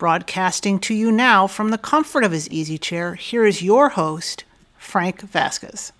Broadcasting 0.00 0.78
to 0.78 0.94
you 0.94 1.12
now 1.12 1.46
from 1.46 1.68
the 1.68 1.76
comfort 1.76 2.24
of 2.24 2.32
his 2.32 2.48
easy 2.48 2.78
chair, 2.78 3.16
here 3.16 3.44
is 3.44 3.60
your 3.60 3.90
host, 3.90 4.44
Frank 4.78 5.20
Vasquez. 5.20 5.92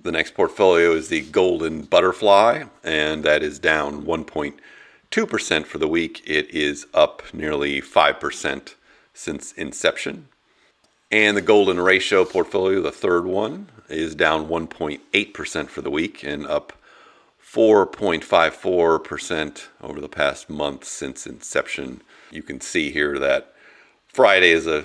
The 0.01 0.11
next 0.11 0.33
portfolio 0.33 0.93
is 0.93 1.09
the 1.09 1.21
Golden 1.21 1.83
Butterfly, 1.83 2.63
and 2.83 3.23
that 3.23 3.43
is 3.43 3.59
down 3.59 4.05
1.2 4.05 4.53
2% 5.13 5.65
for 5.67 5.77
the 5.77 5.87
week. 5.87 6.23
It 6.25 6.49
is 6.49 6.87
up 6.91 7.21
nearly 7.35 7.79
5% 7.79 8.73
since 9.13 9.51
inception. 9.51 10.27
And 11.11 11.37
the 11.37 11.41
golden 11.41 11.79
ratio 11.79 12.25
portfolio, 12.25 12.81
the 12.81 12.91
third 12.91 13.25
one, 13.25 13.69
is 13.89 14.15
down 14.15 14.47
1.8% 14.47 15.69
for 15.69 15.83
the 15.83 15.91
week 15.91 16.23
and 16.23 16.47
up 16.47 16.73
4.54% 17.45 19.67
over 19.83 20.01
the 20.01 20.09
past 20.09 20.49
month 20.49 20.83
since 20.83 21.27
inception. 21.27 22.01
You 22.31 22.41
can 22.41 22.59
see 22.59 22.89
here 22.89 23.19
that 23.19 23.53
Friday 24.07 24.49
is 24.49 24.65
a 24.65 24.83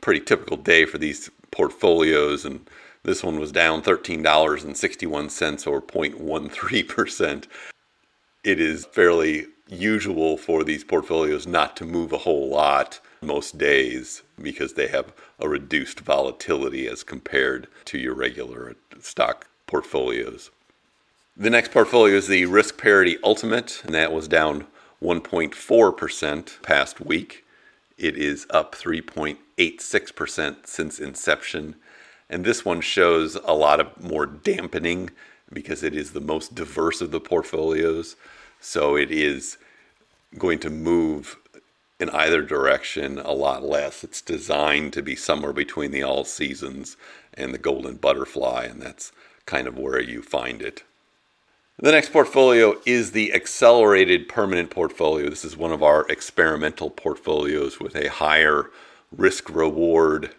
pretty 0.00 0.20
typical 0.20 0.56
day 0.56 0.86
for 0.86 0.96
these 0.96 1.30
portfolios, 1.50 2.46
and 2.46 2.66
this 3.02 3.22
one 3.22 3.38
was 3.38 3.52
down 3.52 3.82
$13.61 3.82 5.66
or 5.66 5.82
0.13%. 5.82 7.44
It 8.42 8.58
is 8.58 8.86
fairly 8.86 9.48
usual 9.68 10.36
for 10.36 10.64
these 10.64 10.84
portfolios 10.84 11.46
not 11.46 11.76
to 11.76 11.84
move 11.84 12.12
a 12.12 12.18
whole 12.18 12.48
lot 12.48 13.00
most 13.20 13.58
days 13.58 14.22
because 14.40 14.74
they 14.74 14.88
have 14.88 15.12
a 15.40 15.48
reduced 15.48 16.00
volatility 16.00 16.86
as 16.86 17.02
compared 17.02 17.66
to 17.84 17.98
your 17.98 18.14
regular 18.14 18.76
stock 19.00 19.48
portfolios. 19.66 20.50
The 21.36 21.50
next 21.50 21.72
portfolio 21.72 22.16
is 22.16 22.28
the 22.28 22.46
Risk 22.46 22.78
Parity 22.78 23.18
Ultimate, 23.22 23.82
and 23.84 23.94
that 23.94 24.12
was 24.12 24.28
down 24.28 24.66
1.4% 25.02 26.62
past 26.62 27.00
week. 27.00 27.44
It 27.98 28.16
is 28.16 28.46
up 28.50 28.74
3.86% 28.74 30.66
since 30.66 30.98
inception. 30.98 31.76
And 32.30 32.44
this 32.44 32.64
one 32.64 32.80
shows 32.80 33.36
a 33.44 33.52
lot 33.52 33.80
of 33.80 34.02
more 34.02 34.26
dampening 34.26 35.10
because 35.52 35.82
it 35.82 35.94
is 35.94 36.12
the 36.12 36.20
most 36.20 36.54
diverse 36.54 37.00
of 37.00 37.10
the 37.10 37.20
portfolios. 37.20 38.16
So 38.60 38.96
it 38.96 39.10
is 39.10 39.58
going 40.38 40.58
to 40.60 40.70
move 40.70 41.36
in 41.98 42.10
either 42.10 42.42
direction 42.42 43.18
a 43.18 43.32
lot 43.32 43.62
less. 43.62 44.04
It's 44.04 44.20
designed 44.20 44.92
to 44.94 45.02
be 45.02 45.16
somewhere 45.16 45.52
between 45.52 45.90
the 45.90 46.02
all 46.02 46.24
seasons 46.24 46.96
and 47.34 47.54
the 47.54 47.58
golden 47.58 47.96
butterfly, 47.96 48.64
and 48.64 48.80
that's 48.80 49.12
kind 49.46 49.66
of 49.66 49.78
where 49.78 50.00
you 50.00 50.22
find 50.22 50.60
it. 50.60 50.82
The 51.78 51.92
next 51.92 52.10
portfolio 52.10 52.80
is 52.86 53.12
the 53.12 53.34
accelerated 53.34 54.28
permanent 54.28 54.70
portfolio. 54.70 55.28
This 55.28 55.44
is 55.44 55.56
one 55.56 55.72
of 55.72 55.82
our 55.82 56.06
experimental 56.08 56.88
portfolios 56.88 57.78
with 57.78 57.94
a 57.94 58.08
higher 58.08 58.70
risk 59.14 59.50
reward 59.50 60.34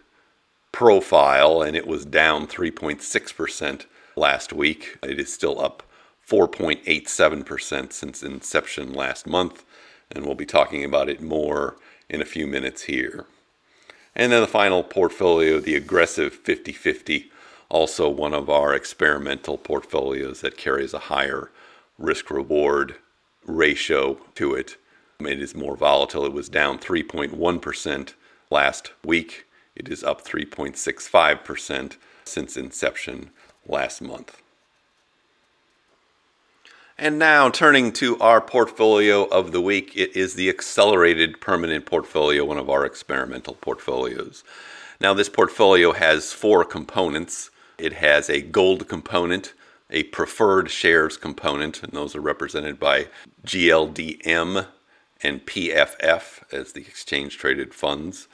profile, 0.72 1.62
and 1.62 1.76
it 1.76 1.86
was 1.86 2.04
down 2.04 2.46
3.6% 2.46 3.86
last 4.16 4.52
week. 4.52 4.98
It 5.02 5.20
is 5.20 5.32
still 5.32 5.60
up 5.60 5.84
4.87% 6.28 7.92
since 7.92 8.22
inception 8.22 8.92
last 8.92 9.26
month, 9.26 9.64
and 10.10 10.26
we'll 10.26 10.34
be 10.34 10.44
talking 10.44 10.84
about 10.84 11.08
it 11.08 11.22
more 11.22 11.76
in 12.10 12.20
a 12.20 12.26
few 12.26 12.46
minutes 12.46 12.82
here. 12.82 13.26
And 14.14 14.32
then 14.32 14.42
the 14.42 14.46
final 14.46 14.82
portfolio, 14.82 15.58
the 15.58 15.74
aggressive 15.74 16.34
50 16.34 16.72
50, 16.72 17.30
also 17.70 18.08
one 18.08 18.34
of 18.34 18.50
our 18.50 18.74
experimental 18.74 19.56
portfolios 19.56 20.40
that 20.40 20.56
carries 20.56 20.92
a 20.92 20.98
higher 20.98 21.50
risk 21.98 22.30
reward 22.30 22.96
ratio 23.46 24.18
to 24.34 24.54
it. 24.54 24.76
It 25.20 25.40
is 25.40 25.54
more 25.54 25.76
volatile. 25.76 26.26
It 26.26 26.32
was 26.32 26.48
down 26.48 26.78
3.1% 26.78 28.14
last 28.50 28.92
week. 29.04 29.46
It 29.74 29.88
is 29.88 30.04
up 30.04 30.24
3.65% 30.24 31.96
since 32.24 32.56
inception 32.56 33.30
last 33.66 34.02
month. 34.02 34.42
And 37.00 37.16
now, 37.16 37.48
turning 37.48 37.92
to 37.92 38.18
our 38.18 38.40
portfolio 38.40 39.24
of 39.26 39.52
the 39.52 39.60
week, 39.60 39.92
it 39.94 40.16
is 40.16 40.34
the 40.34 40.48
Accelerated 40.48 41.40
Permanent 41.40 41.86
Portfolio, 41.86 42.44
one 42.44 42.58
of 42.58 42.68
our 42.68 42.84
experimental 42.84 43.54
portfolios. 43.54 44.42
Now, 45.00 45.14
this 45.14 45.28
portfolio 45.28 45.92
has 45.92 46.32
four 46.32 46.64
components 46.64 47.50
it 47.78 47.92
has 47.92 48.28
a 48.28 48.40
gold 48.40 48.88
component, 48.88 49.54
a 49.88 50.02
preferred 50.04 50.68
shares 50.68 51.16
component, 51.16 51.84
and 51.84 51.92
those 51.92 52.16
are 52.16 52.20
represented 52.20 52.80
by 52.80 53.06
GLDM 53.46 54.66
and 55.22 55.46
PFF 55.46 56.42
as 56.52 56.72
the 56.72 56.80
exchange 56.80 57.38
traded 57.38 57.72
funds. 57.72 58.26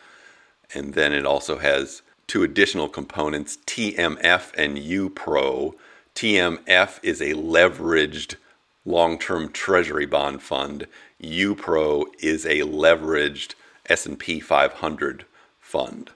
And 0.73 0.95
then 0.95 1.13
it 1.13 1.27
also 1.27 1.59
has 1.59 2.01
two 2.27 2.43
additional 2.43 2.89
components, 2.89 3.59
TMF 3.67 4.55
and 4.57 4.79
UPRO. 4.79 5.75
TMF 6.15 7.01
is 7.03 7.21
a 7.21 7.35
leveraged 7.35 8.37
long-term 8.85 9.51
treasury 9.53 10.07
bond 10.07 10.43
fund. 10.43 10.87
UPRO 11.23 12.05
is 12.21 12.45
a 12.45 12.61
leveraged 12.61 13.55
S&P 13.87 14.41
500 14.41 15.25
fund. 15.61 16.11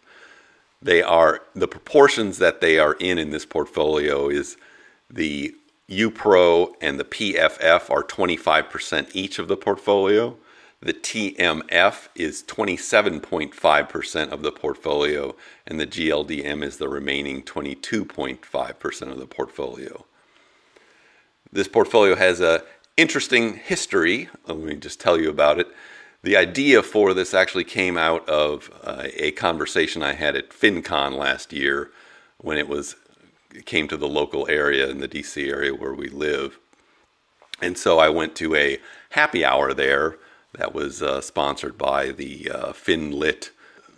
They 0.80 1.02
are 1.02 1.42
the 1.54 1.68
proportions 1.68 2.38
that 2.38 2.60
they 2.60 2.78
are 2.78 2.94
in 2.94 3.18
in 3.18 3.30
this 3.30 3.44
portfolio 3.44 4.28
is 4.28 4.56
the 5.10 5.54
UPRO 5.88 6.74
and 6.80 7.00
the 7.00 7.04
PFF 7.04 7.90
are 7.90 8.04
25% 8.04 9.08
each 9.14 9.38
of 9.38 9.48
the 9.48 9.56
portfolio. 9.56 10.36
The 10.80 10.92
TMF 10.92 12.08
is 12.14 12.44
27.5% 12.44 14.28
of 14.28 14.42
the 14.42 14.52
portfolio, 14.52 15.34
and 15.66 15.80
the 15.80 15.88
GLDM 15.88 16.62
is 16.62 16.76
the 16.76 16.88
remaining 16.88 17.42
22.5% 17.42 19.02
of 19.10 19.18
the 19.18 19.26
portfolio. 19.26 20.04
This 21.52 21.68
portfolio 21.68 22.14
has 22.14 22.40
a 22.40 22.62
interesting 22.96 23.54
history. 23.54 24.28
Let 24.46 24.58
me 24.58 24.74
just 24.76 25.00
tell 25.00 25.20
you 25.20 25.30
about 25.30 25.58
it. 25.58 25.68
The 26.22 26.36
idea 26.36 26.82
for 26.82 27.14
this 27.14 27.32
actually 27.32 27.64
came 27.64 27.96
out 27.96 28.28
of 28.28 28.70
uh, 28.82 29.04
a 29.14 29.30
conversation 29.32 30.02
I 30.02 30.14
had 30.14 30.34
at 30.34 30.50
FinCon 30.50 31.16
last 31.16 31.52
year 31.52 31.90
when 32.38 32.58
it 32.58 32.68
was 32.68 32.96
it 33.54 33.64
came 33.64 33.88
to 33.88 33.96
the 33.96 34.08
local 34.08 34.46
area 34.48 34.88
in 34.88 34.98
the 34.98 35.08
DC 35.08 35.48
area 35.48 35.74
where 35.74 35.94
we 35.94 36.08
live. 36.08 36.58
And 37.62 37.78
so 37.78 37.98
I 37.98 38.08
went 38.08 38.36
to 38.36 38.54
a 38.54 38.78
happy 39.10 39.44
hour 39.44 39.72
there 39.72 40.16
that 40.54 40.74
was 40.74 41.02
uh, 41.02 41.20
sponsored 41.20 41.78
by 41.78 42.10
the 42.10 42.50
uh, 42.50 42.72
FinLit 42.72 43.50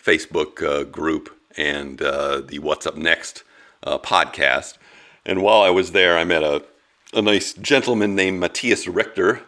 Facebook 0.02 0.62
uh, 0.62 0.84
group 0.84 1.36
and 1.56 2.00
uh, 2.00 2.40
the 2.40 2.58
What's 2.58 2.86
Up 2.86 2.96
Next 2.96 3.44
uh, 3.82 3.98
podcast. 3.98 4.78
And 5.26 5.42
while 5.42 5.62
I 5.62 5.70
was 5.70 5.92
there, 5.92 6.16
I 6.16 6.24
met 6.24 6.42
a, 6.42 6.64
a 7.12 7.22
nice 7.22 7.52
gentleman 7.54 8.14
named 8.14 8.38
Matthias 8.38 8.86
Richter, 8.86 9.42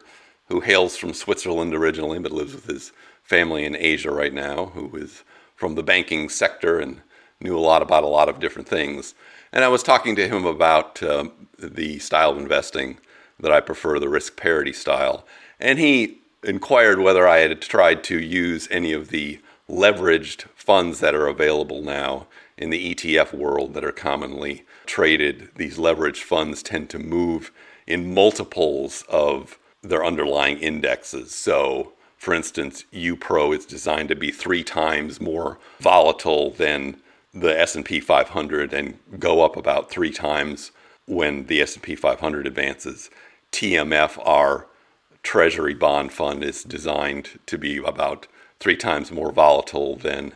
who 0.48 0.60
hails 0.60 0.96
from 0.96 1.14
Switzerland 1.14 1.74
originally 1.74 2.18
but 2.18 2.32
lives 2.32 2.54
with 2.54 2.66
his 2.66 2.92
family 3.22 3.64
in 3.64 3.76
Asia 3.76 4.10
right 4.10 4.32
now, 4.34 4.66
who 4.66 4.94
is 4.96 5.22
from 5.54 5.76
the 5.76 5.82
banking 5.82 6.28
sector 6.28 6.80
and 6.80 7.02
knew 7.40 7.56
a 7.56 7.60
lot 7.60 7.82
about 7.82 8.02
a 8.02 8.08
lot 8.08 8.28
of 8.28 8.40
different 8.40 8.68
things. 8.68 9.14
And 9.52 9.64
I 9.64 9.68
was 9.68 9.82
talking 9.82 10.16
to 10.16 10.28
him 10.28 10.44
about 10.44 11.02
um, 11.02 11.48
the 11.58 11.98
style 12.00 12.30
of 12.30 12.38
investing 12.38 12.98
that 13.38 13.52
I 13.52 13.60
prefer, 13.60 13.98
the 13.98 14.08
risk 14.08 14.36
parity 14.36 14.72
style. 14.72 15.24
And 15.60 15.78
he 15.78 16.18
inquired 16.42 16.98
whether 16.98 17.28
I 17.28 17.38
had 17.38 17.62
tried 17.62 18.02
to 18.04 18.18
use 18.18 18.66
any 18.70 18.92
of 18.92 19.08
the 19.08 19.40
leveraged 19.72 20.42
funds 20.54 21.00
that 21.00 21.14
are 21.14 21.26
available 21.26 21.80
now 21.80 22.26
in 22.58 22.68
the 22.68 22.94
ETF 22.94 23.32
world 23.32 23.72
that 23.72 23.84
are 23.84 23.92
commonly 23.92 24.64
traded. 24.84 25.48
These 25.56 25.78
leveraged 25.78 26.22
funds 26.22 26.62
tend 26.62 26.90
to 26.90 26.98
move 26.98 27.50
in 27.86 28.12
multiples 28.12 29.02
of 29.08 29.58
their 29.80 30.04
underlying 30.04 30.58
indexes. 30.58 31.34
So, 31.34 31.94
for 32.18 32.34
instance, 32.34 32.84
UPRO 32.92 33.56
is 33.56 33.64
designed 33.64 34.10
to 34.10 34.14
be 34.14 34.30
three 34.30 34.62
times 34.62 35.20
more 35.20 35.58
volatile 35.80 36.50
than 36.50 37.00
the 37.34 37.58
S&P 37.58 37.98
500 37.98 38.74
and 38.74 38.98
go 39.18 39.42
up 39.42 39.56
about 39.56 39.90
three 39.90 40.12
times 40.12 40.70
when 41.06 41.46
the 41.46 41.62
S&P 41.62 41.96
500 41.96 42.46
advances. 42.46 43.10
TMF, 43.50 44.20
our 44.24 44.66
treasury 45.22 45.74
bond 45.74 46.12
fund, 46.12 46.44
is 46.44 46.62
designed 46.62 47.40
to 47.46 47.56
be 47.56 47.78
about 47.78 48.26
three 48.62 48.76
times 48.76 49.10
more 49.10 49.32
volatile 49.32 49.96
than 49.96 50.32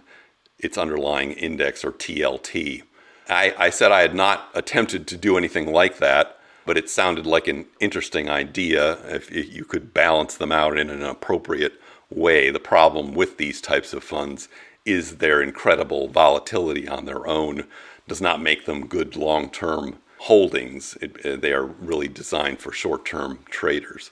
its 0.58 0.76
underlying 0.76 1.32
index 1.32 1.84
or 1.84 1.92
TLT. 1.92 2.82
I, 3.28 3.54
I 3.58 3.70
said 3.70 3.92
I 3.92 4.02
had 4.02 4.14
not 4.14 4.50
attempted 4.54 5.06
to 5.08 5.16
do 5.16 5.38
anything 5.38 5.72
like 5.72 5.98
that 5.98 6.36
but 6.66 6.76
it 6.76 6.90
sounded 6.90 7.24
like 7.24 7.46
an 7.46 7.64
interesting 7.80 8.28
idea 8.28 8.98
if 9.06 9.30
you 9.32 9.64
could 9.64 9.94
balance 9.94 10.34
them 10.34 10.52
out 10.52 10.76
in 10.76 10.90
an 10.90 11.02
appropriate 11.02 11.80
way. 12.10 12.50
The 12.50 12.60
problem 12.60 13.14
with 13.14 13.38
these 13.38 13.60
types 13.60 13.92
of 13.94 14.04
funds 14.04 14.48
is 14.84 15.16
their 15.16 15.40
incredible 15.40 16.08
volatility 16.08 16.86
on 16.88 17.04
their 17.04 17.26
own 17.26 17.66
does 18.08 18.20
not 18.20 18.42
make 18.42 18.66
them 18.66 18.88
good 18.88 19.16
long 19.16 19.48
term 19.48 19.98
holdings. 20.18 20.98
It, 21.00 21.40
they 21.40 21.52
are 21.52 21.64
really 21.64 22.08
designed 22.08 22.58
for 22.58 22.72
short 22.72 23.06
term 23.06 23.38
traders. 23.48 24.10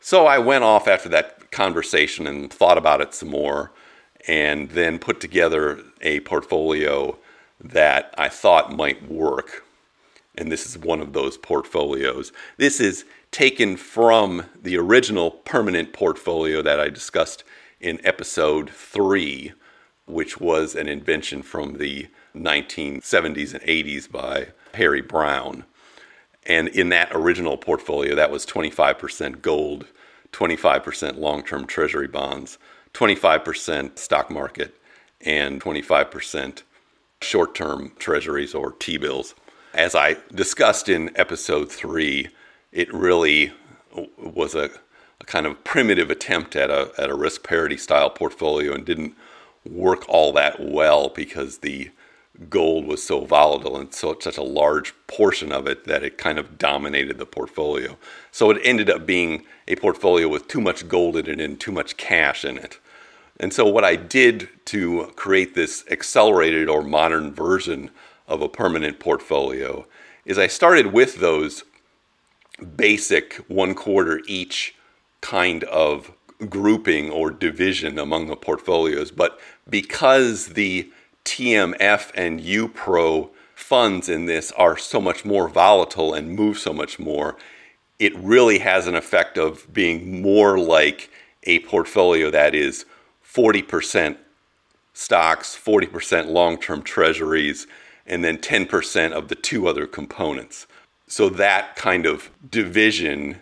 So 0.00 0.26
I 0.26 0.38
went 0.38 0.64
off 0.64 0.88
after 0.88 1.08
that 1.10 1.38
conversation 1.52 2.26
and 2.26 2.52
thought 2.52 2.78
about 2.78 3.00
it 3.00 3.14
some 3.14 3.28
more 3.28 3.72
and 4.26 4.70
then 4.70 4.98
put 4.98 5.20
together 5.20 5.80
a 6.00 6.20
portfolio 6.20 7.16
that 7.60 8.14
I 8.18 8.28
thought 8.28 8.76
might 8.76 9.08
work 9.10 9.62
and 10.36 10.50
this 10.50 10.66
is 10.66 10.78
one 10.78 11.00
of 11.00 11.12
those 11.12 11.36
portfolios. 11.36 12.32
This 12.56 12.80
is 12.80 13.04
taken 13.30 13.76
from 13.76 14.46
the 14.60 14.76
original 14.76 15.30
permanent 15.30 15.92
portfolio 15.92 16.62
that 16.62 16.80
I 16.80 16.88
discussed 16.88 17.44
in 17.80 18.04
episode 18.04 18.70
three, 18.70 19.52
which 20.06 20.40
was 20.40 20.74
an 20.74 20.88
invention 20.88 21.42
from 21.42 21.78
the 21.78 22.08
1970s 22.34 23.54
and 23.54 23.62
80s 23.62 24.10
by 24.10 24.48
Harry 24.74 25.02
Browne. 25.02 25.64
And 26.46 26.68
in 26.68 26.88
that 26.88 27.10
original 27.12 27.56
portfolio, 27.56 28.14
that 28.14 28.30
was 28.30 28.46
25% 28.46 29.42
gold, 29.42 29.86
25% 30.32 31.18
long 31.18 31.42
term 31.42 31.66
treasury 31.66 32.08
bonds, 32.08 32.58
25% 32.94 33.98
stock 33.98 34.30
market, 34.30 34.74
and 35.20 35.62
25% 35.62 36.62
short 37.20 37.54
term 37.54 37.92
treasuries 37.98 38.54
or 38.54 38.72
T 38.72 38.96
bills. 38.96 39.34
As 39.74 39.94
I 39.94 40.16
discussed 40.34 40.88
in 40.88 41.16
episode 41.16 41.70
three, 41.70 42.28
it 42.72 42.92
really 42.92 43.52
was 44.18 44.54
a, 44.54 44.70
a, 45.20 45.24
kind 45.24 45.46
of 45.46 45.62
primitive 45.64 46.10
attempt 46.10 46.56
at 46.56 46.70
a, 46.70 46.90
at 46.98 47.10
a 47.10 47.14
risk 47.14 47.42
parity 47.42 47.76
style 47.76 48.10
portfolio 48.10 48.74
and 48.74 48.84
didn't 48.84 49.14
work 49.64 50.06
all 50.08 50.32
that 50.32 50.60
well 50.60 51.08
because 51.08 51.58
the 51.58 51.90
gold 52.48 52.86
was 52.86 53.02
so 53.02 53.24
volatile 53.24 53.76
and 53.76 53.92
so 53.92 54.16
such 54.18 54.38
a 54.38 54.42
large 54.42 54.94
portion 55.06 55.52
of 55.52 55.66
it 55.66 55.84
that 55.84 56.02
it 56.02 56.18
kind 56.18 56.38
of 56.38 56.58
dominated 56.58 57.18
the 57.18 57.26
portfolio. 57.26 57.96
So 58.30 58.50
it 58.50 58.60
ended 58.64 58.88
up 58.88 59.06
being 59.06 59.44
a 59.68 59.76
portfolio 59.76 60.28
with 60.28 60.48
too 60.48 60.60
much 60.60 60.88
gold 60.88 61.16
in 61.16 61.28
it 61.28 61.40
and 61.40 61.60
too 61.60 61.72
much 61.72 61.96
cash 61.96 62.44
in 62.44 62.56
it. 62.56 62.78
And 63.38 63.52
so 63.52 63.66
what 63.66 63.84
I 63.84 63.96
did 63.96 64.48
to 64.66 65.12
create 65.16 65.54
this 65.54 65.84
accelerated 65.90 66.68
or 66.68 66.82
modern 66.82 67.34
version 67.34 67.90
of 68.28 68.40
a 68.40 68.48
permanent 68.48 68.98
portfolio 68.98 69.86
is 70.24 70.38
I 70.38 70.46
started 70.46 70.92
with 70.92 71.16
those 71.16 71.64
basic 72.76 73.34
one 73.48 73.74
quarter 73.74 74.20
each 74.26 74.74
kind 75.20 75.64
of 75.64 76.12
grouping 76.48 77.10
or 77.10 77.30
division 77.30 77.98
among 77.98 78.26
the 78.26 78.36
portfolios. 78.36 79.10
But 79.10 79.40
because 79.68 80.48
the 80.48 80.90
TMF 81.24 82.10
and 82.14 82.40
UPRO 82.40 83.30
funds 83.54 84.08
in 84.08 84.26
this 84.26 84.52
are 84.52 84.76
so 84.76 85.00
much 85.00 85.24
more 85.24 85.48
volatile 85.48 86.14
and 86.14 86.34
move 86.34 86.58
so 86.58 86.72
much 86.72 86.98
more, 86.98 87.36
it 87.98 88.14
really 88.16 88.58
has 88.58 88.86
an 88.86 88.94
effect 88.94 89.38
of 89.38 89.72
being 89.72 90.20
more 90.20 90.58
like 90.58 91.10
a 91.44 91.60
portfolio 91.60 92.30
that 92.30 92.54
is 92.54 92.84
40% 93.24 94.16
stocks, 94.92 95.56
40% 95.56 96.28
long 96.28 96.58
term 96.58 96.82
treasuries, 96.82 97.66
and 98.06 98.24
then 98.24 98.38
10% 98.38 99.12
of 99.12 99.28
the 99.28 99.34
two 99.34 99.66
other 99.66 99.86
components. 99.86 100.66
So 101.06 101.28
that 101.30 101.76
kind 101.76 102.06
of 102.06 102.30
division 102.50 103.40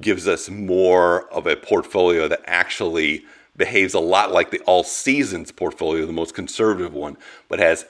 gives 0.00 0.28
us 0.28 0.48
more 0.48 1.28
of 1.32 1.46
a 1.46 1.56
portfolio 1.56 2.28
that 2.28 2.42
actually 2.46 3.24
behaves 3.58 3.92
a 3.92 4.00
lot 4.00 4.32
like 4.32 4.50
the 4.50 4.60
all 4.60 4.82
seasons 4.82 5.52
portfolio, 5.52 6.06
the 6.06 6.12
most 6.12 6.34
conservative 6.34 6.94
one, 6.94 7.18
but 7.48 7.58
has 7.58 7.84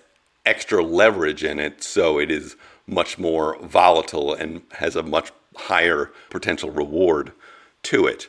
extra 0.45 0.83
leverage 0.83 1.45
in 1.45 1.61
it. 1.61 1.85
So 1.85 2.19
it 2.19 2.31
is 2.31 2.57
much 2.87 3.19
more 3.19 3.57
volatile 3.61 4.35
and 4.35 4.63
has 4.73 4.97
a 4.97 5.03
much 5.03 5.31
higher 5.55 6.11
potential 6.31 6.71
reward 6.71 7.33
to 7.85 8.07
it. 8.07 8.29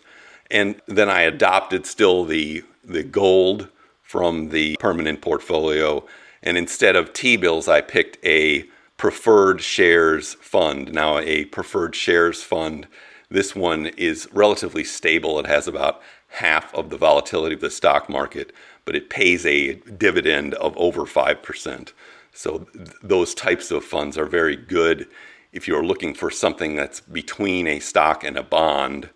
And 0.51 0.79
then 0.85 1.09
I 1.09 1.21
adopted 1.21 1.87
still 1.87 2.25
the, 2.25 2.63
the 2.83 3.03
gold 3.03 3.69
from 4.03 4.49
the 4.49 4.75
permanent 4.77 5.21
portfolio 5.21 6.05
and 6.41 6.57
instead 6.57 6.95
of 6.95 7.13
T 7.13 7.37
bills, 7.37 7.67
I 7.67 7.81
picked 7.81 8.23
a 8.25 8.65
preferred 8.97 9.61
shares 9.61 10.35
fund. 10.35 10.93
Now, 10.93 11.19
a 11.19 11.45
preferred 11.45 11.95
shares 11.95 12.43
fund, 12.43 12.87
this 13.29 13.55
one 13.55 13.87
is 13.87 14.27
relatively 14.31 14.83
stable. 14.83 15.39
It 15.39 15.45
has 15.45 15.67
about 15.67 16.01
half 16.29 16.73
of 16.73 16.89
the 16.89 16.97
volatility 16.97 17.55
of 17.55 17.61
the 17.61 17.69
stock 17.69 18.09
market, 18.09 18.53
but 18.85 18.95
it 18.95 19.09
pays 19.09 19.45
a 19.45 19.73
dividend 19.75 20.53
of 20.55 20.77
over 20.77 21.05
5%. 21.05 21.93
So, 22.33 22.59
th- 22.59 22.89
those 23.01 23.33
types 23.33 23.71
of 23.71 23.83
funds 23.83 24.17
are 24.17 24.25
very 24.25 24.55
good 24.55 25.07
if 25.51 25.67
you're 25.67 25.83
looking 25.83 26.13
for 26.13 26.29
something 26.29 26.75
that's 26.75 27.01
between 27.01 27.67
a 27.67 27.79
stock 27.79 28.23
and 28.23 28.37
a 28.37 28.43
bond. 28.43 29.09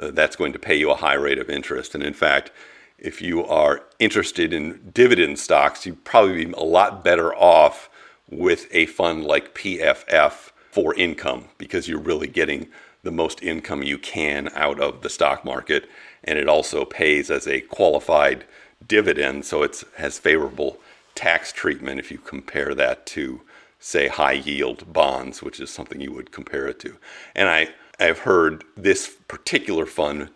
Uh, 0.00 0.10
that's 0.10 0.36
going 0.36 0.52
to 0.52 0.58
pay 0.58 0.76
you 0.76 0.90
a 0.90 0.96
high 0.96 1.14
rate 1.14 1.38
of 1.38 1.48
interest. 1.48 1.94
And 1.94 2.04
in 2.04 2.12
fact, 2.12 2.50
if 2.98 3.20
you 3.20 3.44
are 3.44 3.84
interested 3.98 4.52
in 4.52 4.90
dividend 4.92 5.38
stocks, 5.38 5.86
you'd 5.86 6.04
probably 6.04 6.46
be 6.46 6.52
a 6.52 6.62
lot 6.62 7.04
better 7.04 7.34
off 7.34 7.90
with 8.28 8.66
a 8.72 8.86
fund 8.86 9.24
like 9.24 9.54
PFF 9.54 10.50
for 10.70 10.94
income 10.94 11.46
because 11.58 11.88
you're 11.88 12.00
really 12.00 12.26
getting 12.26 12.68
the 13.02 13.10
most 13.10 13.42
income 13.42 13.82
you 13.82 13.98
can 13.98 14.50
out 14.54 14.80
of 14.80 15.02
the 15.02 15.10
stock 15.10 15.44
market. 15.44 15.88
And 16.26 16.38
it 16.38 16.48
also 16.48 16.84
pays 16.84 17.30
as 17.30 17.46
a 17.46 17.60
qualified 17.60 18.44
dividend, 18.86 19.44
so 19.44 19.62
it 19.62 19.82
has 19.96 20.18
favorable 20.18 20.78
tax 21.14 21.52
treatment 21.52 21.98
if 21.98 22.10
you 22.10 22.18
compare 22.18 22.74
that 22.74 23.06
to, 23.06 23.40
say, 23.78 24.08
high 24.08 24.32
yield 24.32 24.92
bonds, 24.92 25.42
which 25.42 25.60
is 25.60 25.70
something 25.70 26.00
you 26.00 26.12
would 26.12 26.32
compare 26.32 26.66
it 26.66 26.78
to. 26.80 26.96
And 27.34 27.48
I, 27.48 27.68
I've 27.98 28.20
heard 28.20 28.64
this 28.76 29.16
particular 29.28 29.86
fund 29.86 30.30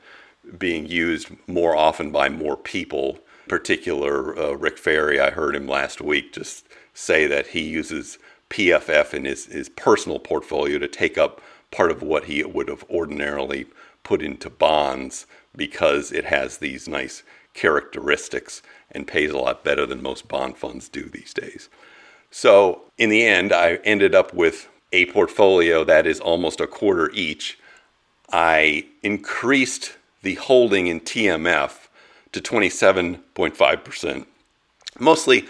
being 0.59 0.87
used 0.87 1.29
more 1.47 1.77
often 1.77 2.11
by 2.11 2.29
more 2.29 2.57
people. 2.57 3.19
Particular, 3.49 4.39
uh, 4.39 4.53
Rick 4.53 4.79
Ferri, 4.79 5.21
I 5.21 5.31
heard 5.31 5.57
him 5.57 5.67
last 5.67 6.01
week 6.01 6.33
just 6.33 6.67
say 6.95 7.27
that 7.27 7.49
he 7.49 7.63
uses 7.63 8.19
PFF 8.49 9.15
in 9.15 9.25
his, 9.25 9.47
his 9.47 9.69
personal 9.69 10.19
portfolio 10.19 10.79
to 10.79 10.89
take 10.89 11.19
up 11.19 11.41
part 11.71 11.91
of 11.91 12.03
what 12.03 12.25
he 12.25 12.43
would 12.43 12.69
have 12.69 12.85
ordinarily 12.91 13.67
put 14.03 14.23
into 14.23 14.51
bonds 14.51 15.27
because 15.57 16.13
it 16.13 16.25
has 16.27 16.59
these 16.59 16.89
nice 16.89 17.23
characteristics 17.55 18.63
and 18.91 19.07
pays 19.07 19.31
a 19.31 19.39
lot 19.39 19.65
better 19.65 19.87
than 19.87 20.03
most 20.03 20.29
bond 20.29 20.57
funds 20.57 20.89
do 20.89 21.05
these 21.05 21.35
days. 21.35 21.69
So, 22.31 22.83
in 22.97 23.11
the 23.11 23.25
end, 23.25 23.53
I 23.53 23.75
ended 23.85 24.15
up 24.15 24.33
with 24.33 24.69
a 24.93 25.07
portfolio 25.07 25.85
that 25.85 26.07
is 26.07 26.21
almost 26.21 26.61
a 26.61 26.67
quarter 26.67 27.11
each. 27.13 27.59
I 28.33 28.87
increased 29.03 29.97
the 30.23 30.35
holding 30.35 30.87
in 30.87 31.01
TMF 31.01 31.89
to 32.33 32.41
27.5%, 32.41 34.27
mostly 34.99 35.49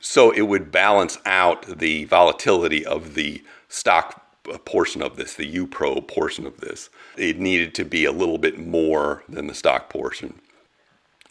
so 0.00 0.32
it 0.32 0.42
would 0.42 0.72
balance 0.72 1.18
out 1.24 1.78
the 1.78 2.04
volatility 2.06 2.84
of 2.84 3.14
the 3.14 3.42
stock 3.68 4.21
portion 4.64 5.02
of 5.02 5.16
this, 5.16 5.34
the 5.34 5.54
UPRO 5.54 6.06
portion 6.06 6.46
of 6.46 6.60
this. 6.60 6.90
It 7.16 7.38
needed 7.38 7.74
to 7.76 7.84
be 7.84 8.04
a 8.04 8.12
little 8.12 8.38
bit 8.38 8.58
more 8.58 9.22
than 9.28 9.46
the 9.46 9.54
stock 9.54 9.88
portion. 9.88 10.40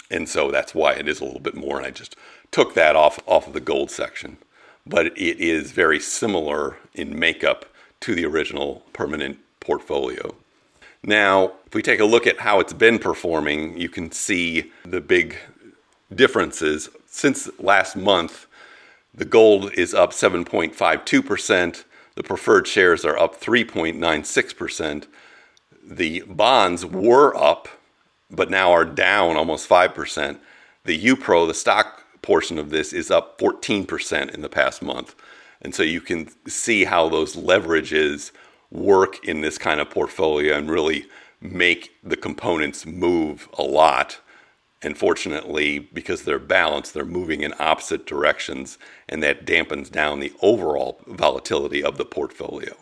And 0.10 0.28
so 0.28 0.52
that's 0.52 0.76
why 0.76 0.94
it 0.94 1.08
is 1.08 1.22
a 1.22 1.26
little 1.26 1.40
bit 1.40 1.56
more. 1.56 1.78
And 1.78 1.86
I 1.86 1.92
just 1.92 2.16
took 2.52 2.74
that 2.74 2.96
off, 2.96 3.20
off 3.26 3.48
of 3.48 3.54
the 3.54 3.60
gold 3.60 3.92
section. 3.92 4.38
But 4.86 5.08
it 5.08 5.40
is 5.40 5.72
very 5.72 6.00
similar 6.00 6.78
in 6.94 7.18
makeup 7.18 7.66
to 8.02 8.16
the 8.16 8.26
original 8.26 8.84
permanent 8.94 9.40
portfolio. 9.60 10.36
Now, 11.04 11.54
if 11.66 11.74
we 11.74 11.82
take 11.82 12.00
a 12.00 12.06
look 12.06 12.28
at 12.28 12.40
how 12.40 12.60
it's 12.60 12.74
been 12.74 13.00
performing, 13.00 13.78
you 13.78 13.90
can 13.90 14.12
see 14.12 14.72
the 14.84 15.02
big 15.02 15.38
differences. 16.14 16.90
Since 17.08 17.50
last 17.60 17.96
month, 17.96 18.48
the 19.14 19.26
gold 19.26 19.74
is 19.74 19.94
up 19.94 20.12
7.52%, 20.12 21.84
the 22.16 22.24
preferred 22.24 22.68
shares 22.68 23.06
are 23.06 23.18
up 23.18 23.40
3.96%, 23.40 25.08
the 25.84 26.22
bonds 26.28 26.86
were 26.86 27.36
up, 27.36 27.68
but 28.30 28.50
now 28.50 28.72
are 28.72 28.86
down 28.86 29.36
almost 29.36 29.68
5%. 29.68 30.40
The 30.86 31.04
UPRO, 31.04 31.48
the 31.48 31.54
stock 31.54 32.04
portion 32.22 32.58
of 32.58 32.70
this, 32.70 32.94
is 32.94 33.12
up 33.12 33.40
14% 33.40 34.34
in 34.34 34.42
the 34.42 34.50
past 34.50 34.82
month. 34.82 35.16
And 35.62 35.76
so 35.76 35.84
you 35.84 36.02
can 36.02 36.30
see 36.48 36.86
how 36.86 37.10
those 37.10 37.36
leverages 37.36 38.32
work 38.72 39.24
in 39.26 39.42
this 39.42 39.58
kind 39.58 39.80
of 39.80 39.90
portfolio 39.90 40.58
and 40.58 40.70
really 40.70 41.06
make 41.40 41.92
the 42.04 42.16
components 42.16 42.86
move 42.86 43.50
a 43.58 43.64
lot. 43.64 44.20
And 44.84 44.98
fortunately, 44.98 45.80
because 45.80 46.24
they're 46.24 46.40
balanced, 46.40 46.94
they're 46.94 47.06
moving 47.06 47.42
in 47.42 47.54
opposite 47.60 48.06
directions, 48.06 48.80
and 49.08 49.22
that 49.22 49.46
dampens 49.46 49.92
down 49.92 50.20
the 50.20 50.34
overall 50.42 51.02
volatility 51.06 51.84
of 51.84 51.98
the 51.98 52.06
portfolio. 52.06 52.76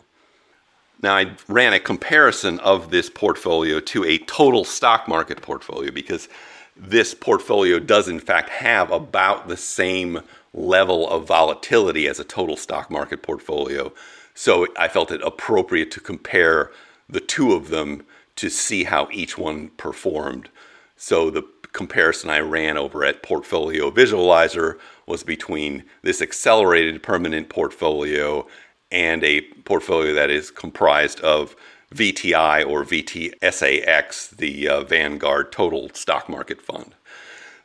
Now, 1.02 1.16
I 1.16 1.36
ran 1.48 1.72
a 1.72 1.80
comparison 1.80 2.58
of 2.60 2.90
this 2.90 3.10
portfolio 3.10 3.80
to 3.80 4.04
a 4.04 4.18
total 4.18 4.64
stock 4.64 5.08
market 5.08 5.40
portfolio 5.42 5.90
because 5.90 6.28
this 6.76 7.14
portfolio 7.14 7.78
does, 7.78 8.08
in 8.08 8.20
fact, 8.20 8.50
have 8.50 8.90
about 8.90 9.48
the 9.48 9.56
same 9.56 10.20
level 10.52 11.08
of 11.08 11.26
volatility 11.26 12.06
as 12.08 12.18
a 12.18 12.24
total 12.24 12.56
stock 12.56 12.90
market 12.90 13.22
portfolio. 13.22 13.92
So 14.34 14.66
I 14.78 14.88
felt 14.88 15.10
it 15.10 15.22
appropriate 15.22 15.90
to 15.92 16.00
compare 16.00 16.70
the 17.08 17.20
two 17.20 17.52
of 17.52 17.68
them 17.68 18.04
to 18.36 18.48
see 18.48 18.84
how 18.84 19.08
each 19.10 19.36
one 19.36 19.68
performed. 19.70 20.48
So 20.96 21.30
the 21.30 21.42
comparison 21.72 22.30
I 22.30 22.40
ran 22.40 22.76
over 22.76 23.04
at 23.04 23.22
Portfolio 23.22 23.90
Visualizer 23.90 24.78
was 25.06 25.22
between 25.22 25.84
this 26.02 26.22
accelerated 26.22 27.02
permanent 27.02 27.48
portfolio 27.48 28.46
and 28.90 29.22
a 29.22 29.42
portfolio 29.64 30.12
that 30.14 30.30
is 30.30 30.50
comprised 30.50 31.20
of 31.20 31.54
VTI 31.94 32.66
or 32.66 32.84
VTSAX, 32.84 34.36
the 34.36 34.68
uh, 34.68 34.82
Vanguard 34.82 35.52
Total 35.52 35.90
Stock 35.92 36.28
Market 36.28 36.62
Fund. 36.62 36.94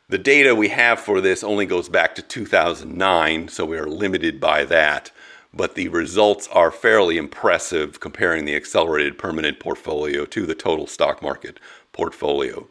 The 0.08 0.18
data 0.18 0.54
we 0.54 0.68
have 0.68 1.00
for 1.00 1.20
this 1.20 1.42
only 1.42 1.66
goes 1.66 1.88
back 1.88 2.14
to 2.14 2.22
2009, 2.22 3.48
so 3.48 3.64
we 3.64 3.76
are 3.76 3.88
limited 3.88 4.40
by 4.40 4.64
that. 4.64 5.10
But 5.52 5.74
the 5.74 5.88
results 5.88 6.48
are 6.52 6.70
fairly 6.70 7.16
impressive 7.16 7.98
comparing 7.98 8.44
the 8.44 8.54
accelerated 8.54 9.18
permanent 9.18 9.58
portfolio 9.58 10.24
to 10.26 10.46
the 10.46 10.54
total 10.54 10.86
stock 10.86 11.22
market 11.22 11.58
portfolio. 11.92 12.68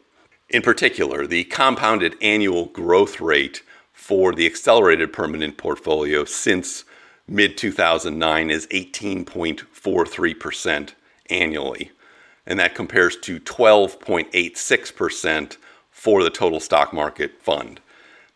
In 0.48 0.62
particular, 0.62 1.26
the 1.26 1.42
compounded 1.44 2.16
annual 2.22 2.66
growth 2.66 3.20
rate 3.20 3.62
for 3.92 4.32
the 4.32 4.46
accelerated 4.46 5.12
permanent 5.12 5.56
portfolio 5.56 6.24
since 6.24 6.84
mid 7.26 7.56
2009 7.56 8.50
is 8.50 8.68
18.43% 8.68 10.90
annually. 11.30 11.90
And 12.46 12.60
that 12.60 12.76
compares 12.76 13.16
to 13.16 13.40
12.86% 13.40 15.56
for 15.90 16.22
the 16.22 16.30
total 16.30 16.60
stock 16.60 16.92
market 16.92 17.42
fund. 17.42 17.80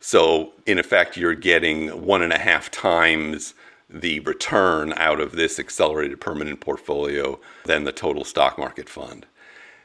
So, 0.00 0.54
in 0.66 0.80
effect, 0.80 1.16
you're 1.16 1.34
getting 1.34 2.04
one 2.04 2.22
and 2.22 2.32
a 2.32 2.38
half 2.38 2.72
times 2.72 3.54
the 3.88 4.18
return 4.20 4.92
out 4.96 5.20
of 5.20 5.32
this 5.32 5.58
accelerated 5.60 6.20
permanent 6.20 6.60
portfolio 6.60 7.38
than 7.66 7.84
the 7.84 7.92
total 7.92 8.24
stock 8.24 8.58
market 8.58 8.88
fund. 8.88 9.26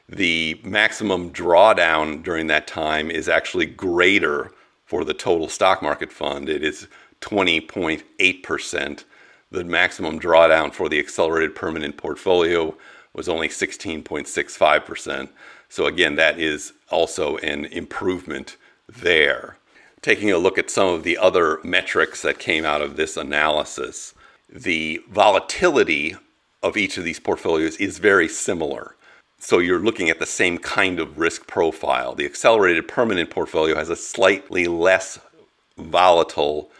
The 0.08 0.60
maximum 0.62 1.30
drawdown 1.32 2.22
during 2.22 2.46
that 2.46 2.66
time 2.66 3.10
is 3.10 3.28
actually 3.28 3.66
greater 3.66 4.52
for 4.84 5.04
the 5.04 5.14
total 5.14 5.48
stock 5.48 5.82
market 5.82 6.12
fund. 6.12 6.48
It 6.48 6.62
is 6.62 6.86
20.8%. 7.20 9.04
The 9.50 9.64
maximum 9.64 10.20
drawdown 10.20 10.72
for 10.72 10.88
the 10.88 10.98
accelerated 10.98 11.54
permanent 11.54 11.96
portfolio 11.96 12.76
was 13.12 13.28
only 13.28 13.48
16.65%. 13.48 15.28
So, 15.68 15.86
again, 15.86 16.14
that 16.16 16.38
is 16.38 16.72
also 16.90 17.38
an 17.38 17.64
improvement 17.66 18.56
there. 18.88 19.56
Taking 20.02 20.30
a 20.30 20.38
look 20.38 20.58
at 20.58 20.70
some 20.70 20.88
of 20.88 21.02
the 21.02 21.18
other 21.18 21.58
metrics 21.64 22.22
that 22.22 22.38
came 22.38 22.64
out 22.64 22.82
of 22.82 22.96
this 22.96 23.16
analysis, 23.16 24.14
the 24.48 25.02
volatility 25.10 26.14
of 26.62 26.76
each 26.76 26.96
of 26.96 27.04
these 27.04 27.18
portfolios 27.18 27.76
is 27.78 27.98
very 27.98 28.28
similar. 28.28 28.94
So 29.38 29.58
you're 29.58 29.80
looking 29.80 30.10
at 30.10 30.18
the 30.18 30.26
same 30.26 30.58
kind 30.58 30.98
of 30.98 31.18
risk 31.18 31.46
profile. 31.46 32.14
The 32.14 32.24
accelerated 32.24 32.88
permanent 32.88 33.30
portfolio 33.30 33.76
has 33.76 33.90
a 33.90 33.96
slightly 33.96 34.66
less 34.66 35.18
volatile 35.76 36.70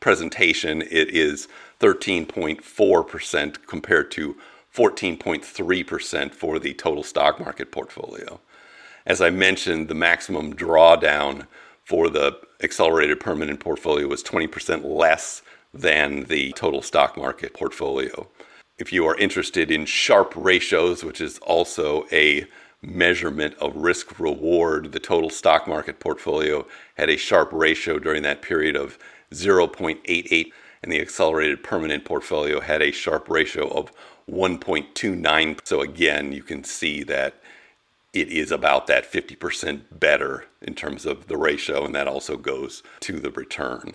presentation. 0.00 0.82
It 0.82 1.08
is 1.10 1.48
13.4% 1.80 3.66
compared 3.66 4.10
to 4.12 4.36
14.3% 4.74 6.34
for 6.34 6.58
the 6.58 6.74
total 6.74 7.02
stock 7.02 7.40
market 7.40 7.72
portfolio. 7.72 8.40
As 9.04 9.20
I 9.20 9.30
mentioned, 9.30 9.88
the 9.88 9.94
maximum 9.94 10.54
drawdown 10.54 11.46
for 11.84 12.08
the 12.08 12.38
accelerated 12.62 13.20
permanent 13.20 13.60
portfolio 13.60 14.06
was 14.06 14.22
20% 14.22 14.84
less 14.84 15.42
than 15.74 16.24
the 16.24 16.52
total 16.52 16.82
stock 16.82 17.16
market 17.16 17.54
portfolio. 17.54 18.28
If 18.82 18.92
you 18.92 19.06
are 19.06 19.16
interested 19.16 19.70
in 19.70 19.86
Sharpe 19.86 20.34
ratios, 20.34 21.04
which 21.04 21.20
is 21.20 21.38
also 21.38 22.04
a 22.10 22.46
measurement 22.82 23.54
of 23.60 23.76
risk 23.76 24.18
reward, 24.18 24.90
the 24.90 24.98
total 24.98 25.30
stock 25.30 25.68
market 25.68 26.00
portfolio 26.00 26.66
had 26.96 27.08
a 27.08 27.16
Sharpe 27.16 27.52
ratio 27.52 28.00
during 28.00 28.24
that 28.24 28.42
period 28.42 28.74
of 28.74 28.98
0.88, 29.30 30.52
and 30.82 30.90
the 30.90 31.00
accelerated 31.00 31.62
permanent 31.62 32.04
portfolio 32.04 32.58
had 32.58 32.82
a 32.82 32.90
Sharpe 32.90 33.28
ratio 33.28 33.68
of 33.68 33.92
1.29. 34.28 35.60
So, 35.62 35.80
again, 35.80 36.32
you 36.32 36.42
can 36.42 36.64
see 36.64 37.04
that 37.04 37.36
it 38.12 38.30
is 38.30 38.50
about 38.50 38.88
that 38.88 39.08
50% 39.08 39.82
better 39.92 40.46
in 40.60 40.74
terms 40.74 41.06
of 41.06 41.28
the 41.28 41.36
ratio, 41.36 41.84
and 41.84 41.94
that 41.94 42.08
also 42.08 42.36
goes 42.36 42.82
to 43.02 43.20
the 43.20 43.30
return. 43.30 43.94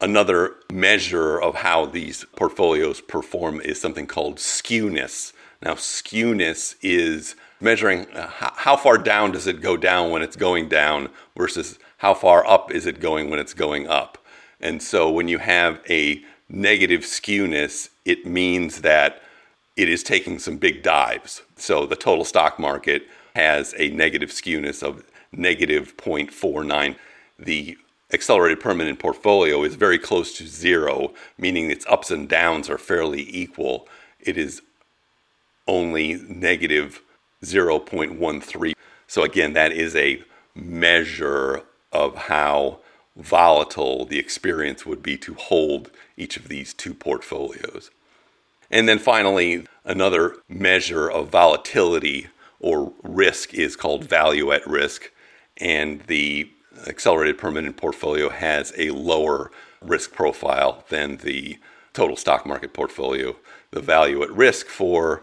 Another 0.00 0.56
measure 0.72 1.40
of 1.40 1.56
how 1.56 1.86
these 1.86 2.24
portfolios 2.36 3.00
perform 3.00 3.60
is 3.60 3.80
something 3.80 4.06
called 4.06 4.36
skewness. 4.36 5.32
Now, 5.62 5.74
skewness 5.74 6.74
is 6.82 7.36
measuring 7.60 8.06
uh, 8.10 8.28
how 8.28 8.76
far 8.76 8.98
down 8.98 9.32
does 9.32 9.46
it 9.46 9.62
go 9.62 9.76
down 9.76 10.10
when 10.10 10.20
it's 10.20 10.36
going 10.36 10.68
down 10.68 11.08
versus 11.36 11.78
how 11.98 12.12
far 12.12 12.46
up 12.46 12.70
is 12.70 12.86
it 12.86 13.00
going 13.00 13.30
when 13.30 13.38
it's 13.38 13.54
going 13.54 13.88
up. 13.88 14.18
And 14.60 14.82
so 14.82 15.10
when 15.10 15.28
you 15.28 15.38
have 15.38 15.80
a 15.88 16.22
negative 16.48 17.02
skewness, 17.02 17.88
it 18.04 18.26
means 18.26 18.82
that 18.82 19.22
it 19.76 19.88
is 19.88 20.02
taking 20.02 20.38
some 20.38 20.58
big 20.58 20.82
dives. 20.82 21.42
So 21.56 21.86
the 21.86 21.96
total 21.96 22.24
stock 22.24 22.58
market 22.58 23.04
has 23.34 23.74
a 23.78 23.88
negative 23.90 24.30
skewness 24.30 24.82
of 24.82 25.04
negative 25.32 25.96
0.49. 25.96 26.96
The 27.38 27.76
accelerated 28.14 28.60
permanent 28.60 28.98
portfolio 28.98 29.62
is 29.64 29.74
very 29.74 29.98
close 29.98 30.36
to 30.38 30.46
zero, 30.46 31.12
meaning 31.36 31.70
its 31.70 31.84
ups 31.86 32.10
and 32.10 32.28
downs 32.28 32.70
are 32.70 32.78
fairly 32.78 33.26
equal. 33.28 33.88
It 34.20 34.38
is 34.38 34.62
only 35.66 36.14
negative 36.28 37.02
0.13. 37.44 38.74
So, 39.06 39.22
again, 39.22 39.52
that 39.52 39.72
is 39.72 39.94
a 39.94 40.22
measure 40.54 41.62
of 41.92 42.16
how 42.16 42.78
volatile 43.16 44.04
the 44.04 44.18
experience 44.18 44.84
would 44.84 45.02
be 45.02 45.16
to 45.18 45.34
hold 45.34 45.90
each 46.16 46.36
of 46.36 46.48
these 46.48 46.74
two 46.74 46.94
portfolios. 46.94 47.90
And 48.70 48.88
then 48.88 48.98
finally, 48.98 49.66
another 49.84 50.36
measure 50.48 51.10
of 51.10 51.28
volatility 51.28 52.28
or 52.60 52.92
risk 53.02 53.54
is 53.54 53.76
called 53.76 54.04
value 54.04 54.50
at 54.52 54.66
risk. 54.66 55.12
And 55.58 56.00
the 56.02 56.50
accelerated 56.86 57.38
permanent 57.38 57.76
portfolio 57.76 58.28
has 58.28 58.72
a 58.76 58.90
lower 58.90 59.50
risk 59.80 60.12
profile 60.12 60.84
than 60.88 61.18
the 61.18 61.58
total 61.92 62.16
stock 62.16 62.46
market 62.46 62.72
portfolio. 62.72 63.36
The 63.70 63.80
value 63.80 64.22
at 64.22 64.30
risk 64.30 64.66
for 64.66 65.22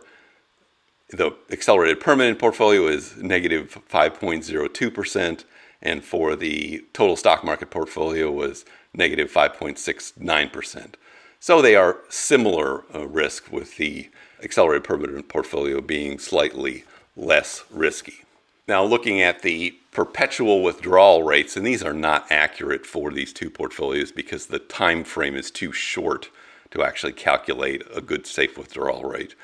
the 1.10 1.36
accelerated 1.52 2.00
permanent 2.00 2.40
portfolio 2.40 2.88
is 2.88 3.18
negative 3.18 3.78
5.02%, 3.92 5.44
and 5.82 6.04
for 6.04 6.36
the 6.36 6.86
total 6.94 7.16
stock 7.16 7.44
market 7.44 7.70
portfolio 7.70 8.32
was 8.32 8.66
negative 8.94 9.32
5.69%. 9.32 10.94
So 11.40 11.62
they 11.62 11.76
are 11.76 11.98
similar 12.10 12.84
uh, 12.94 13.08
risk 13.08 13.52
with 13.52 13.78
the 13.78 14.10
accelerated 14.44 14.84
permanent 14.84 15.28
portfolio 15.28 15.82
being 15.82 16.20
slightly 16.20 16.84
less 17.16 17.64
risky. 17.72 18.24
Now, 18.68 18.84
looking 18.84 19.22
at 19.22 19.42
the 19.42 19.76
perpetual 19.92 20.64
withdrawal 20.64 21.24
rates, 21.24 21.58
and 21.58 21.66
these 21.66 21.84
are 21.84 21.94
not 21.94 22.26
accurate 22.32 22.86
for 22.86 23.12
these 23.12 23.34
two 23.34 23.50
portfolios 23.50 24.12
because 24.12 24.46
the 24.46 24.60
time 24.60 25.04
frame 25.04 25.36
is 25.36 25.52
too 25.52 25.72
short 25.72 26.30
to 26.72 26.84
actually 26.84 27.12
calculate 27.12 27.84
a 27.94 28.02
good 28.02 28.26
safe 28.26 28.58
withdrawal 28.58 29.04
rate. 29.04 29.36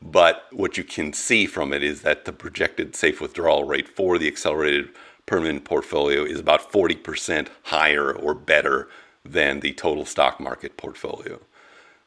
But 0.00 0.46
what 0.50 0.76
you 0.76 0.82
can 0.82 1.12
see 1.12 1.46
from 1.46 1.72
it 1.72 1.84
is 1.84 2.02
that 2.02 2.24
the 2.24 2.32
projected 2.32 2.96
safe 2.96 3.20
withdrawal 3.20 3.64
rate 3.64 3.88
for 3.88 4.18
the 4.18 4.26
accelerated 4.26 4.88
permanent 5.24 5.64
portfolio 5.64 6.24
is 6.24 6.40
about 6.40 6.72
40% 6.72 7.46
higher 7.64 8.12
or 8.12 8.34
better 8.34 8.88
than 9.24 9.60
the 9.60 9.72
total 9.72 10.04
stock 10.04 10.40
market 10.40 10.76
portfolio. 10.76 11.40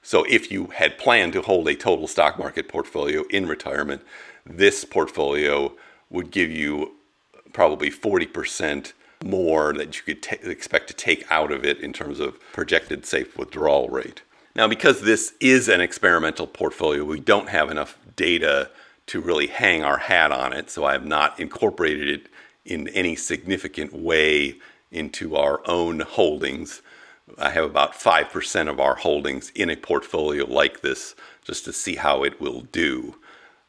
So 0.01 0.25
if 0.29 0.51
you 0.51 0.67
had 0.67 0.97
planned 0.97 1.31
to 1.33 1.41
hold 1.41 1.69
a 1.69 1.75
total 1.75 2.07
stock 2.07 2.37
market 2.37 2.67
portfolio 2.67 3.23
in 3.29 3.47
retirement, 3.47 4.01
this 4.45 4.83
portfolio 4.83 5.73
would 6.09 6.31
give 6.31 6.51
you 6.51 6.94
probably 7.55 7.89
40% 7.89 8.91
more 9.23 9.71
that 9.73 9.95
you 9.95 10.03
could 10.03 10.21
t- 10.21 10.35
expect 10.43 10.89
to 10.89 10.93
take 10.93 11.25
out 11.31 11.53
of 11.53 11.63
it 11.63 11.79
in 11.79 11.93
terms 11.93 12.19
of 12.19 12.37
projected 12.51 13.05
safe 13.05 13.37
withdrawal 13.37 13.87
rate. 13.87 14.23
Now, 14.57 14.67
because 14.67 15.01
this 15.01 15.33
is 15.39 15.69
an 15.69 15.79
experimental 15.79 16.47
portfolio, 16.47 17.05
we 17.05 17.21
don't 17.21 17.47
have 17.47 17.71
enough 17.71 17.97
data 18.17 18.71
to 19.07 19.21
really 19.21 19.47
hang 19.47 19.83
our 19.83 19.99
hat 19.99 20.33
on 20.33 20.51
it, 20.51 20.69
so 20.69 20.83
I 20.83 20.91
have 20.91 21.05
not 21.05 21.39
incorporated 21.39 22.09
it 22.09 22.27
in 22.65 22.89
any 22.89 23.15
significant 23.15 23.93
way 23.93 24.57
into 24.91 25.37
our 25.37 25.61
own 25.65 26.01
holdings. 26.01 26.81
I 27.37 27.51
have 27.51 27.63
about 27.63 27.93
5% 27.93 28.69
of 28.69 28.81
our 28.81 28.95
holdings 28.95 29.49
in 29.55 29.69
a 29.69 29.77
portfolio 29.77 30.45
like 30.45 30.81
this 30.81 31.15
just 31.43 31.63
to 31.65 31.73
see 31.73 31.95
how 31.95 32.23
it 32.23 32.41
will 32.41 32.61
do. 32.61 33.15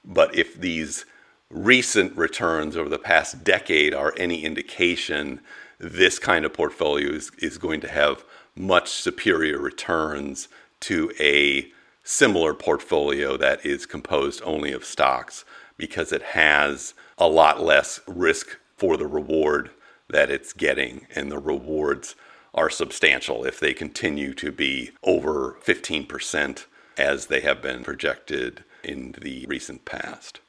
But 0.04 0.34
if 0.36 0.60
these 0.60 1.04
recent 1.50 2.16
returns 2.16 2.76
over 2.76 2.88
the 2.88 2.98
past 2.98 3.44
decade 3.44 3.94
are 3.94 4.14
any 4.16 4.44
indication, 4.44 5.40
this 5.78 6.18
kind 6.18 6.44
of 6.44 6.52
portfolio 6.52 7.10
is, 7.10 7.30
is 7.38 7.58
going 7.58 7.80
to 7.80 7.88
have 7.88 8.24
much 8.54 8.88
superior 8.88 9.58
returns 9.58 10.48
to 10.80 11.12
a 11.20 11.70
similar 12.02 12.54
portfolio 12.54 13.36
that 13.36 13.64
is 13.64 13.86
composed 13.86 14.40
only 14.44 14.72
of 14.72 14.84
stocks 14.84 15.44
because 15.76 16.12
it 16.12 16.22
has 16.22 16.94
a 17.18 17.28
lot 17.28 17.62
less 17.62 18.00
risk 18.06 18.58
for 18.76 18.96
the 18.96 19.06
reward 19.06 19.70
that 20.08 20.30
it's 20.30 20.52
getting, 20.52 21.06
and 21.14 21.30
the 21.30 21.38
rewards 21.38 22.14
are 22.54 22.70
substantial 22.70 23.44
if 23.44 23.58
they 23.58 23.74
continue 23.74 24.32
to 24.32 24.52
be 24.52 24.92
over 25.02 25.58
15% 25.64 26.64
as 26.96 27.26
they 27.26 27.40
have 27.40 27.60
been 27.60 27.82
projected 27.82 28.64
in 28.82 29.14
the 29.20 29.44
recent 29.46 29.84
past. 29.84 30.40